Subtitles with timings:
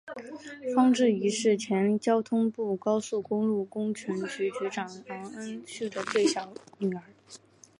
[0.75, 7.03] 方智怡是前交通部高速公路工程局局长方恩绪的最小的女儿。